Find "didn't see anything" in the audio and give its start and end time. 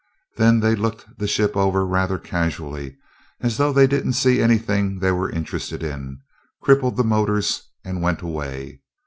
3.85-4.97